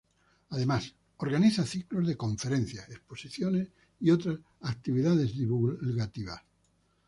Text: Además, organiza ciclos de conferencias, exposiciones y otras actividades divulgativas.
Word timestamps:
Además, 0.49 0.95
organiza 1.17 1.63
ciclos 1.63 2.07
de 2.07 2.17
conferencias, 2.17 2.89
exposiciones 2.89 3.67
y 3.99 4.09
otras 4.09 4.39
actividades 4.61 5.37
divulgativas. 5.37 6.41